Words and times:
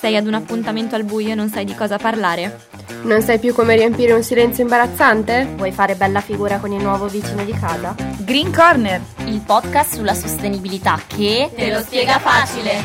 Sei 0.00 0.16
ad 0.16 0.26
un 0.26 0.32
appuntamento 0.32 0.94
al 0.94 1.04
buio 1.04 1.32
e 1.32 1.34
non 1.34 1.50
sai 1.50 1.66
di 1.66 1.74
cosa 1.74 1.98
parlare? 1.98 2.68
Non 3.02 3.20
sai 3.20 3.38
più 3.38 3.52
come 3.52 3.76
riempire 3.76 4.14
un 4.14 4.22
silenzio 4.22 4.62
imbarazzante? 4.62 5.46
Vuoi 5.56 5.72
fare 5.72 5.94
bella 5.94 6.22
figura 6.22 6.56
con 6.56 6.72
il 6.72 6.82
nuovo 6.82 7.06
vicino 7.06 7.44
di 7.44 7.52
casa? 7.52 7.94
Green 8.20 8.50
Corner, 8.50 8.98
il 9.26 9.42
podcast 9.44 9.96
sulla 9.96 10.14
sostenibilità 10.14 10.98
che 11.06 11.50
te 11.54 11.70
lo 11.70 11.80
spiega 11.80 12.18
facile. 12.18 12.80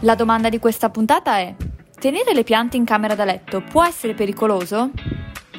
La 0.00 0.14
domanda 0.14 0.48
di 0.48 0.58
questa 0.58 0.88
puntata 0.88 1.36
è: 1.36 1.54
tenere 1.98 2.32
le 2.32 2.42
piante 2.42 2.78
in 2.78 2.86
camera 2.86 3.14
da 3.14 3.26
letto 3.26 3.60
può 3.60 3.84
essere 3.84 4.14
pericoloso? 4.14 4.88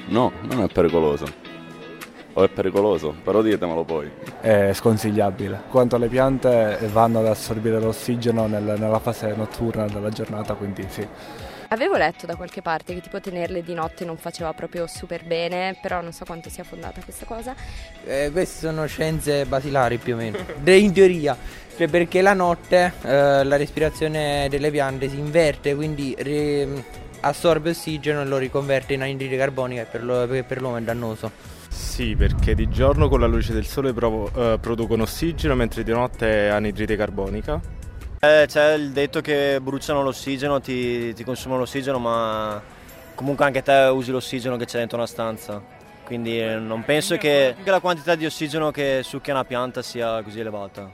No, 0.08 0.32
non 0.42 0.64
è 0.64 0.68
pericoloso. 0.70 1.41
O 2.34 2.44
è 2.44 2.50
pericoloso? 2.50 3.14
Però 3.24 3.42
ditemelo 3.42 3.84
poi. 3.84 4.10
È 4.40 4.72
sconsigliabile. 4.74 5.64
Quanto 5.70 5.98
alle 5.98 6.08
piante 6.08 6.80
vanno 6.92 7.20
ad 7.20 7.28
assorbire 7.28 7.80
l'ossigeno 7.80 8.48
nel, 8.48 8.64
nella 8.64 9.00
fase 9.00 9.34
notturna 9.36 9.86
della 9.86 10.10
giornata, 10.10 10.54
quindi 10.54 10.86
sì. 10.90 11.06
Avevo 11.74 11.96
letto 11.96 12.26
da 12.26 12.36
qualche 12.36 12.62
parte 12.62 12.94
che 12.94 13.00
tipo 13.00 13.22
tenerle 13.22 13.64
di 13.64 13.74
notte 13.74 14.04
non 14.04 14.18
faceva 14.18 14.52
proprio 14.54 14.88
super 14.88 15.24
bene, 15.24 15.78
però 15.82 16.02
non 16.02 16.12
so 16.12 16.26
quanto 16.26 16.50
sia 16.50 16.66
fondata 16.66 17.00
questa 17.02 17.26
cosa. 17.26 17.56
Eh, 18.06 18.30
queste 18.32 18.68
sono 18.68 18.86
scienze 18.88 19.46
basilari 19.46 19.98
più 19.98 20.16
o 20.16 20.18
meno, 20.18 20.38
in 20.66 20.92
teoria, 20.92 21.38
cioè 21.78 21.88
perché 21.88 22.22
la 22.22 22.34
notte 22.34 22.92
eh, 23.04 23.44
la 23.46 23.56
respirazione 23.56 24.48
delle 24.50 24.70
piante 24.70 25.08
si 25.08 25.18
inverte, 25.18 25.74
quindi 25.74 26.14
re, 26.20 26.84
assorbe 27.22 27.70
ossigeno 27.70 28.22
e 28.22 28.26
lo 28.26 28.38
riconverte 28.38 28.94
in 28.94 29.02
anidride 29.02 29.38
carbonica 29.38 29.86
che 29.86 29.98
per, 29.98 30.46
per 30.46 30.60
l'uomo 30.60 30.76
è 30.76 30.82
dannoso. 30.82 31.60
Sì, 31.82 32.16
perché 32.16 32.56
di 32.56 32.70
giorno 32.70 33.10
con 33.10 33.20
la 33.20 33.28
luce 33.28 33.54
del 33.54 33.66
sole 33.66 33.92
provo, 33.92 34.32
eh, 34.34 34.58
producono 34.60 35.04
ossigeno, 35.04 35.56
mentre 35.56 35.84
di 35.84 35.92
notte 35.92 36.46
è 36.46 36.48
anidride 36.48 36.96
carbonica 36.96 37.80
eh, 38.24 38.46
c'è 38.46 38.74
il 38.74 38.92
detto 38.92 39.20
che 39.20 39.58
bruciano 39.60 40.04
l'ossigeno, 40.04 40.62
ti, 40.62 41.12
ti 41.16 41.24
consumano 41.24 41.62
l'ossigeno, 41.62 41.98
ma 41.98 42.62
comunque 43.16 43.46
anche 43.46 43.64
te 43.64 43.90
usi 43.92 44.12
l'ossigeno 44.12 44.58
che 44.58 44.66
c'è 44.66 44.78
dentro 44.78 44.98
una 44.98 45.08
stanza. 45.08 45.60
Quindi 46.04 46.40
eh, 46.40 46.58
non 46.58 46.84
penso 46.84 47.18
che 47.18 47.56
la 47.64 47.80
quantità 47.80 48.14
di 48.14 48.28
ossigeno 48.28 48.70
che 48.70 49.02
succhia 49.04 49.34
una 49.34 49.44
pianta 49.44 49.82
sia 49.82 50.22
così 50.22 50.40
elevata. 50.40 50.88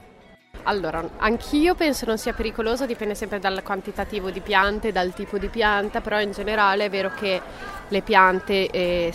Allora, 0.62 1.06
anch'io 1.18 1.74
penso 1.74 2.06
non 2.06 2.16
sia 2.16 2.32
pericoloso, 2.32 2.86
dipende 2.86 3.14
sempre 3.14 3.38
dal 3.38 3.62
quantitativo 3.62 4.30
di 4.30 4.40
piante, 4.40 4.90
dal 4.90 5.12
tipo 5.12 5.36
di 5.36 5.48
pianta, 5.48 6.00
però 6.00 6.20
in 6.20 6.32
generale 6.32 6.86
è 6.86 6.90
vero 6.90 7.10
che 7.14 7.42
le 7.88 8.00
piante 8.00 8.70
eh, 8.70 9.12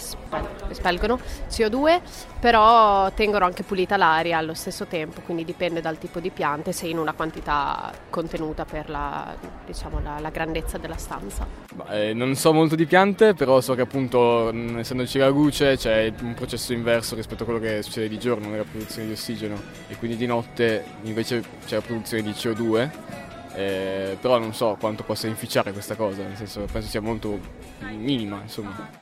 espelgono 0.69 1.19
CO2, 1.49 2.01
però 2.39 3.11
tengono 3.11 3.45
anche 3.45 3.63
pulita 3.63 3.97
l'aria 3.97 4.37
allo 4.37 4.53
stesso 4.53 4.85
tempo, 4.85 5.21
quindi 5.21 5.45
dipende 5.45 5.81
dal 5.81 5.97
tipo 5.97 6.19
di 6.19 6.29
piante, 6.29 6.71
se 6.71 6.87
in 6.87 6.97
una 6.97 7.13
quantità 7.13 7.91
contenuta 8.09 8.65
per 8.65 8.89
la, 8.89 9.35
diciamo, 9.65 9.99
la, 10.01 10.19
la 10.19 10.29
grandezza 10.29 10.77
della 10.77 10.97
stanza. 10.97 11.45
Eh, 11.89 12.13
non 12.13 12.35
so 12.35 12.53
molto 12.53 12.75
di 12.75 12.85
piante, 12.85 13.33
però 13.33 13.61
so 13.61 13.75
che 13.75 13.81
appunto 13.81 14.51
essendoci 14.77 15.17
la 15.17 15.29
luce 15.29 15.77
c'è 15.77 16.11
un 16.21 16.33
processo 16.33 16.73
inverso 16.73 17.15
rispetto 17.15 17.43
a 17.43 17.45
quello 17.45 17.59
che 17.59 17.81
succede 17.81 18.07
di 18.07 18.19
giorno 18.19 18.49
nella 18.49 18.63
produzione 18.63 19.07
di 19.07 19.13
ossigeno 19.13 19.59
e 19.87 19.95
quindi 19.97 20.17
di 20.17 20.25
notte 20.25 20.83
invece 21.03 21.43
c'è 21.65 21.75
la 21.75 21.81
produzione 21.81 22.23
di 22.23 22.31
CO2 22.31 22.89
eh, 23.55 24.17
però 24.19 24.39
non 24.39 24.53
so 24.53 24.75
quanto 24.79 25.03
possa 25.03 25.27
inficiare 25.27 25.71
questa 25.71 25.95
cosa, 25.95 26.23
nel 26.23 26.35
senso 26.35 26.65
penso 26.71 26.89
sia 26.89 27.01
molto 27.01 27.39
minima, 27.79 28.41
insomma. 28.41 29.01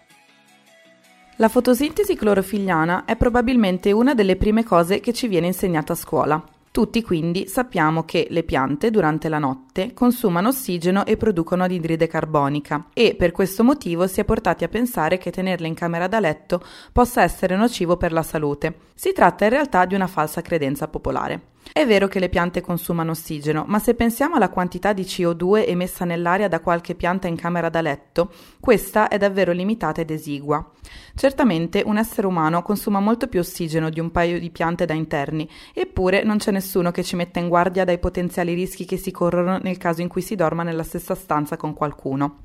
La 1.37 1.47
fotosintesi 1.47 2.15
clorofilliana 2.15 3.05
è 3.05 3.15
probabilmente 3.15 3.91
una 3.91 4.13
delle 4.13 4.35
prime 4.35 4.63
cose 4.63 4.99
che 4.99 5.13
ci 5.13 5.27
viene 5.27 5.47
insegnata 5.47 5.93
a 5.93 5.95
scuola. 5.95 6.43
Tutti 6.71 7.01
quindi 7.01 7.47
sappiamo 7.47 8.05
che 8.05 8.27
le 8.29 8.43
piante 8.43 8.91
durante 8.91 9.27
la 9.27 9.39
notte 9.39 9.93
consumano 9.93 10.49
ossigeno 10.49 11.05
e 11.05 11.17
producono 11.17 11.63
anidride 11.63 12.07
carbonica 12.07 12.87
e 12.93 13.15
per 13.15 13.31
questo 13.31 13.63
motivo 13.63 14.07
si 14.07 14.21
è 14.21 14.25
portati 14.25 14.63
a 14.63 14.69
pensare 14.69 15.17
che 15.17 15.31
tenerle 15.31 15.67
in 15.67 15.73
camera 15.73 16.07
da 16.07 16.19
letto 16.19 16.63
possa 16.93 17.23
essere 17.23 17.57
nocivo 17.57 17.97
per 17.97 18.13
la 18.13 18.23
salute. 18.23 18.75
Si 18.93 19.11
tratta 19.11 19.43
in 19.45 19.49
realtà 19.49 19.85
di 19.85 19.95
una 19.95 20.07
falsa 20.07 20.41
credenza 20.41 20.87
popolare. 20.87 21.41
È 21.73 21.85
vero 21.85 22.07
che 22.07 22.19
le 22.19 22.27
piante 22.27 22.59
consumano 22.59 23.11
ossigeno, 23.11 23.63
ma 23.67 23.79
se 23.79 23.93
pensiamo 23.93 24.35
alla 24.35 24.49
quantità 24.49 24.91
di 24.91 25.03
CO2 25.03 25.67
emessa 25.67 26.03
nell'aria 26.03 26.49
da 26.49 26.59
qualche 26.59 26.95
pianta 26.95 27.27
in 27.27 27.37
camera 27.37 27.69
da 27.69 27.81
letto, 27.81 28.33
questa 28.59 29.07
è 29.07 29.17
davvero 29.17 29.53
limitata 29.53 30.01
ed 30.01 30.11
esigua. 30.11 30.69
Certamente 31.15 31.81
un 31.85 31.97
essere 31.97 32.27
umano 32.27 32.61
consuma 32.61 32.99
molto 32.99 33.27
più 33.27 33.39
ossigeno 33.39 33.89
di 33.89 34.01
un 34.01 34.11
paio 34.11 34.37
di 34.39 34.49
piante 34.49 34.85
da 34.85 34.93
interni, 34.93 35.49
eppure 35.73 36.23
non 36.23 36.37
c'è 36.37 36.51
nessuno 36.51 36.91
che 36.91 37.03
ci 37.03 37.15
metta 37.15 37.39
in 37.39 37.47
guardia 37.47 37.85
dai 37.85 37.99
potenziali 37.99 38.53
rischi 38.53 38.83
che 38.83 38.97
si 38.97 39.11
corrono 39.11 39.57
nel 39.61 39.77
caso 39.77 40.01
in 40.01 40.09
cui 40.09 40.21
si 40.21 40.35
dorma 40.35 40.63
nella 40.63 40.83
stessa 40.83 41.15
stanza 41.15 41.55
con 41.55 41.73
qualcuno. 41.73 42.39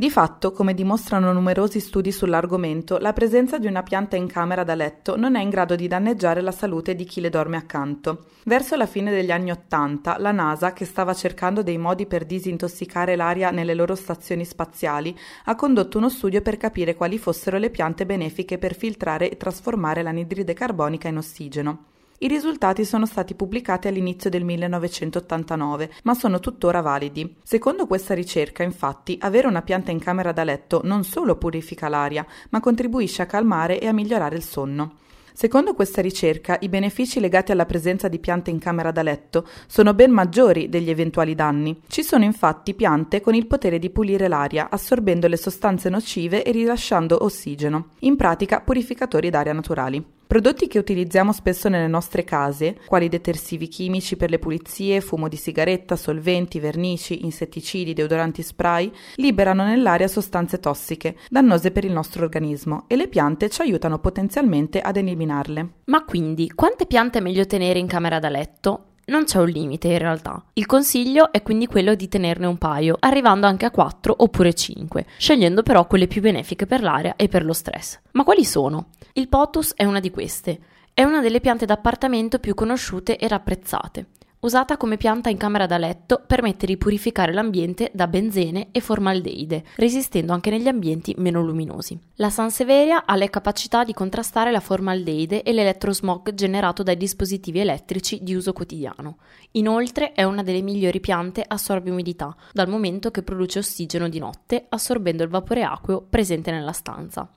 Di 0.00 0.08
fatto, 0.08 0.52
come 0.52 0.72
dimostrano 0.72 1.30
numerosi 1.30 1.78
studi 1.78 2.10
sull'argomento, 2.10 2.96
la 2.96 3.12
presenza 3.12 3.58
di 3.58 3.66
una 3.66 3.82
pianta 3.82 4.16
in 4.16 4.26
camera 4.28 4.64
da 4.64 4.74
letto 4.74 5.14
non 5.14 5.36
è 5.36 5.42
in 5.42 5.50
grado 5.50 5.76
di 5.76 5.88
danneggiare 5.88 6.40
la 6.40 6.52
salute 6.52 6.94
di 6.94 7.04
chi 7.04 7.20
le 7.20 7.28
dorme 7.28 7.58
accanto. 7.58 8.24
Verso 8.44 8.76
la 8.76 8.86
fine 8.86 9.10
degli 9.10 9.30
anni 9.30 9.50
Ottanta, 9.50 10.16
la 10.18 10.32
NASA, 10.32 10.72
che 10.72 10.86
stava 10.86 11.12
cercando 11.12 11.62
dei 11.62 11.76
modi 11.76 12.06
per 12.06 12.24
disintossicare 12.24 13.14
l'aria 13.14 13.50
nelle 13.50 13.74
loro 13.74 13.94
stazioni 13.94 14.46
spaziali, 14.46 15.14
ha 15.44 15.54
condotto 15.54 15.98
uno 15.98 16.08
studio 16.08 16.40
per 16.40 16.56
capire 16.56 16.94
quali 16.94 17.18
fossero 17.18 17.58
le 17.58 17.68
piante 17.68 18.06
benefiche 18.06 18.56
per 18.56 18.74
filtrare 18.74 19.28
e 19.28 19.36
trasformare 19.36 20.02
l'anidride 20.02 20.54
carbonica 20.54 21.08
in 21.08 21.18
ossigeno. 21.18 21.84
I 22.22 22.28
risultati 22.28 22.84
sono 22.84 23.06
stati 23.06 23.34
pubblicati 23.34 23.88
all'inizio 23.88 24.28
del 24.28 24.44
1989, 24.44 25.90
ma 26.02 26.12
sono 26.12 26.38
tuttora 26.38 26.82
validi. 26.82 27.36
Secondo 27.42 27.86
questa 27.86 28.12
ricerca, 28.12 28.62
infatti, 28.62 29.16
avere 29.22 29.46
una 29.46 29.62
pianta 29.62 29.90
in 29.90 30.00
camera 30.00 30.30
da 30.30 30.44
letto 30.44 30.82
non 30.84 31.02
solo 31.02 31.36
purifica 31.36 31.88
l'aria, 31.88 32.26
ma 32.50 32.60
contribuisce 32.60 33.22
a 33.22 33.26
calmare 33.26 33.80
e 33.80 33.86
a 33.86 33.94
migliorare 33.94 34.36
il 34.36 34.42
sonno. 34.42 34.96
Secondo 35.32 35.72
questa 35.72 36.02
ricerca, 36.02 36.58
i 36.60 36.68
benefici 36.68 37.20
legati 37.20 37.52
alla 37.52 37.64
presenza 37.64 38.06
di 38.08 38.18
piante 38.18 38.50
in 38.50 38.58
camera 38.58 38.90
da 38.90 39.00
letto 39.00 39.48
sono 39.66 39.94
ben 39.94 40.10
maggiori 40.10 40.68
degli 40.68 40.90
eventuali 40.90 41.34
danni. 41.34 41.80
Ci 41.86 42.02
sono 42.02 42.24
infatti 42.24 42.74
piante 42.74 43.22
con 43.22 43.34
il 43.34 43.46
potere 43.46 43.78
di 43.78 43.88
pulire 43.88 44.28
l'aria, 44.28 44.68
assorbendo 44.68 45.26
le 45.26 45.38
sostanze 45.38 45.88
nocive 45.88 46.42
e 46.42 46.52
rilasciando 46.52 47.24
ossigeno, 47.24 47.92
in 48.00 48.16
pratica 48.16 48.60
purificatori 48.60 49.30
d'aria 49.30 49.54
naturali. 49.54 50.18
Prodotti 50.30 50.68
che 50.68 50.78
utilizziamo 50.78 51.32
spesso 51.32 51.68
nelle 51.68 51.88
nostre 51.88 52.22
case, 52.22 52.78
quali 52.86 53.08
detersivi 53.08 53.66
chimici 53.66 54.16
per 54.16 54.30
le 54.30 54.38
pulizie, 54.38 55.00
fumo 55.00 55.26
di 55.26 55.34
sigaretta, 55.34 55.96
solventi, 55.96 56.60
vernici, 56.60 57.24
insetticidi, 57.24 57.94
deodoranti 57.94 58.40
spray, 58.40 58.92
liberano 59.16 59.64
nell'aria 59.64 60.06
sostanze 60.06 60.60
tossiche, 60.60 61.16
dannose 61.28 61.72
per 61.72 61.84
il 61.84 61.90
nostro 61.90 62.22
organismo 62.22 62.84
e 62.86 62.94
le 62.94 63.08
piante 63.08 63.48
ci 63.48 63.62
aiutano 63.62 63.98
potenzialmente 63.98 64.80
ad 64.80 64.98
eliminarle. 64.98 65.68
Ma 65.86 66.04
quindi, 66.04 66.48
quante 66.54 66.86
piante 66.86 67.18
è 67.18 67.22
meglio 67.22 67.44
tenere 67.44 67.80
in 67.80 67.88
camera 67.88 68.20
da 68.20 68.28
letto? 68.28 68.89
Non 69.10 69.24
c'è 69.24 69.40
un 69.40 69.48
limite 69.48 69.88
in 69.88 69.98
realtà. 69.98 70.40
Il 70.52 70.66
consiglio 70.66 71.32
è 71.32 71.42
quindi 71.42 71.66
quello 71.66 71.96
di 71.96 72.06
tenerne 72.06 72.46
un 72.46 72.58
paio, 72.58 72.96
arrivando 73.00 73.48
anche 73.48 73.66
a 73.66 73.72
4 73.72 74.14
oppure 74.16 74.54
5, 74.54 75.04
scegliendo 75.18 75.64
però 75.64 75.88
quelle 75.88 76.06
più 76.06 76.20
benefiche 76.20 76.64
per 76.64 76.80
l'aria 76.80 77.16
e 77.16 77.26
per 77.26 77.44
lo 77.44 77.52
stress. 77.52 77.98
Ma 78.12 78.22
quali 78.22 78.44
sono? 78.44 78.90
Il 79.14 79.26
potus 79.26 79.72
è 79.74 79.84
una 79.84 79.98
di 79.98 80.10
queste. 80.10 80.60
È 80.94 81.02
una 81.02 81.20
delle 81.20 81.40
piante 81.40 81.66
d'appartamento 81.66 82.38
più 82.38 82.54
conosciute 82.54 83.16
e 83.16 83.26
rapprezzate. 83.26 84.06
Usata 84.42 84.78
come 84.78 84.96
pianta 84.96 85.28
in 85.28 85.36
camera 85.36 85.66
da 85.66 85.76
letto, 85.76 86.22
permette 86.26 86.64
di 86.64 86.78
purificare 86.78 87.30
l'ambiente 87.30 87.90
da 87.92 88.06
benzene 88.06 88.68
e 88.72 88.80
formaldeide, 88.80 89.64
resistendo 89.76 90.32
anche 90.32 90.48
negli 90.48 90.66
ambienti 90.66 91.14
meno 91.18 91.42
luminosi. 91.42 92.00
La 92.14 92.30
Sanseveria 92.30 93.04
ha 93.04 93.16
le 93.16 93.28
capacità 93.28 93.84
di 93.84 93.92
contrastare 93.92 94.50
la 94.50 94.60
formaldeide 94.60 95.42
e 95.42 95.52
l'elettrosmog 95.52 96.32
generato 96.32 96.82
dai 96.82 96.96
dispositivi 96.96 97.60
elettrici 97.60 98.20
di 98.22 98.34
uso 98.34 98.54
quotidiano. 98.54 99.18
Inoltre 99.52 100.12
è 100.12 100.22
una 100.22 100.42
delle 100.42 100.62
migliori 100.62 101.00
piante 101.00 101.44
assorbe 101.46 101.90
umidità, 101.90 102.34
dal 102.50 102.66
momento 102.66 103.10
che 103.10 103.22
produce 103.22 103.58
ossigeno 103.58 104.08
di 104.08 104.18
notte, 104.18 104.64
assorbendo 104.70 105.22
il 105.22 105.28
vapore 105.28 105.64
acqueo 105.64 106.00
presente 106.00 106.50
nella 106.50 106.72
stanza. 106.72 107.28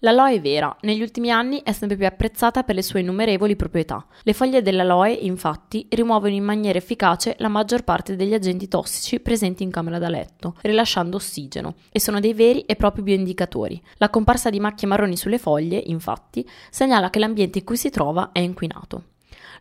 L'aloe 0.00 0.40
vera 0.40 0.76
negli 0.82 1.00
ultimi 1.00 1.30
anni 1.30 1.62
è 1.62 1.72
sempre 1.72 1.96
più 1.96 2.04
apprezzata 2.04 2.62
per 2.62 2.74
le 2.74 2.82
sue 2.82 3.00
innumerevoli 3.00 3.56
proprietà. 3.56 4.04
Le 4.22 4.32
foglie 4.34 4.60
dell'aloe, 4.60 5.12
infatti, 5.12 5.86
rimuovono 5.88 6.34
in 6.34 6.44
maniera 6.44 6.76
efficace 6.76 7.36
la 7.38 7.48
maggior 7.48 7.84
parte 7.84 8.14
degli 8.14 8.34
agenti 8.34 8.68
tossici 8.68 9.20
presenti 9.20 9.62
in 9.62 9.70
camera 9.70 9.98
da 9.98 10.08
letto, 10.08 10.56
rilasciando 10.60 11.16
ossigeno, 11.16 11.76
e 11.90 12.00
sono 12.00 12.20
dei 12.20 12.34
veri 12.34 12.62
e 12.62 12.76
propri 12.76 13.02
bioindicatori. 13.02 13.80
La 13.96 14.10
comparsa 14.10 14.50
di 14.50 14.60
macchie 14.60 14.88
marroni 14.88 15.16
sulle 15.16 15.38
foglie, 15.38 15.82
infatti, 15.86 16.46
segnala 16.70 17.08
che 17.08 17.18
l'ambiente 17.18 17.60
in 17.60 17.64
cui 17.64 17.76
si 17.76 17.88
trova 17.88 18.30
è 18.32 18.40
inquinato. 18.40 19.04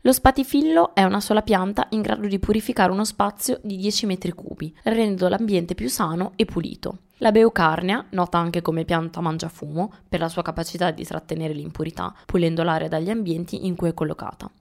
Lo 0.02 0.12
spatifillo 0.12 0.94
è 0.94 1.04
una 1.04 1.22
sola 1.22 1.42
pianta 1.42 1.88
in 1.92 2.02
grado 2.02 2.28
di 2.28 2.38
purificare 2.38 2.92
uno 2.92 3.06
spazio 3.06 3.62
di 3.64 3.78
10 3.78 4.06
metri 4.06 4.34
cubi, 4.34 4.76
rendendo 4.84 5.30
l'ambiente 5.30 5.76
più 5.76 5.88
sano 5.88 6.34
e 6.36 6.44
pulito. 6.44 6.98
La 7.24 7.32
Beucarnia, 7.32 8.06
nota 8.10 8.38
anche 8.38 8.62
come 8.62 8.84
pianta 8.84 9.22
mangiafumo 9.22 9.94
per 10.10 10.20
la 10.20 10.28
sua 10.28 10.42
capacità 10.42 10.92
di 10.92 11.06
trattenere 11.06 11.54
l'impurità, 11.54 12.14
pulendo 12.26 12.64
l'aria 12.64 12.90
dagli 12.90 13.10
ambienti 13.10 13.66
in 13.66 13.78
cui 13.78 13.88
è 13.88 13.94
collocata. 13.94 14.52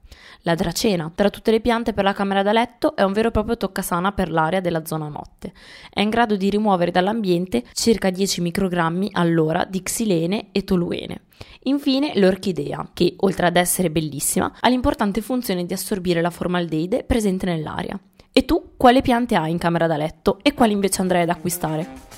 La 0.43 0.55
Dracena, 0.55 1.11
tra 1.13 1.29
tutte 1.29 1.51
le 1.51 1.59
piante 1.59 1.91
per 1.91 2.05
la 2.05 2.13
camera 2.13 2.41
da 2.41 2.53
letto, 2.53 2.95
è 2.95 3.03
un 3.03 3.11
vero 3.11 3.27
e 3.27 3.31
proprio 3.31 3.57
toccasana 3.57 4.13
per 4.13 4.31
l'aria 4.31 4.61
della 4.61 4.85
zona 4.85 5.09
notte. 5.09 5.51
È 5.89 5.99
in 5.99 6.09
grado 6.09 6.37
di 6.37 6.49
rimuovere 6.49 6.91
dall'ambiente 6.91 7.65
circa 7.73 8.09
10 8.09 8.39
microgrammi 8.39 9.09
all'ora 9.11 9.65
di 9.65 9.83
xilene 9.83 10.53
e 10.53 10.63
toluene. 10.63 11.23
Infine 11.63 12.13
l'orchidea, 12.15 12.91
che 12.93 13.15
oltre 13.17 13.47
ad 13.47 13.57
essere 13.57 13.91
bellissima, 13.91 14.49
ha 14.61 14.69
l'importante 14.69 15.19
funzione 15.19 15.65
di 15.65 15.73
assorbire 15.73 16.21
la 16.21 16.29
formaldeide 16.29 17.03
presente 17.03 17.45
nell'aria. 17.45 17.99
E 18.31 18.45
tu 18.45 18.75
quale 18.77 19.01
piante 19.01 19.35
hai 19.35 19.51
in 19.51 19.57
camera 19.57 19.85
da 19.85 19.97
letto 19.97 20.39
e 20.41 20.53
quali 20.53 20.71
invece 20.71 21.01
andrai 21.01 21.23
ad 21.23 21.29
acquistare? 21.29 22.12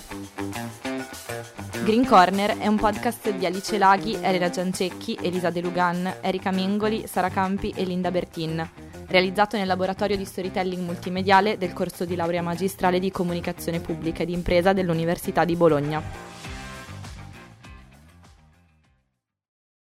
Green 1.85 2.03
Corner 2.03 2.57
è 2.57 2.65
un 2.65 2.77
podcast 2.77 3.29
di 3.29 3.45
Alice 3.45 3.77
Laghi, 3.77 4.17
Elena 4.19 4.49
Giancecchi, 4.49 5.19
Elisa 5.21 5.51
De 5.51 5.61
Lugan, 5.61 6.15
Erika 6.19 6.49
Mingoli, 6.49 7.05
Sara 7.05 7.29
Campi 7.29 7.71
e 7.75 7.83
Linda 7.83 8.09
Bertin, 8.09 8.67
realizzato 9.05 9.55
nel 9.55 9.67
laboratorio 9.67 10.17
di 10.17 10.25
storytelling 10.25 10.83
multimediale 10.83 11.59
del 11.59 11.73
corso 11.73 12.03
di 12.03 12.15
laurea 12.15 12.41
magistrale 12.41 12.97
di 12.97 13.11
comunicazione 13.11 13.81
pubblica 13.81 14.23
ed 14.23 14.31
impresa 14.31 14.73
dell'Università 14.73 15.45
di 15.45 15.55
Bologna. 15.55 16.01